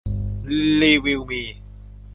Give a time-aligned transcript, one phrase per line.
[0.79, 1.43] รีวิวมี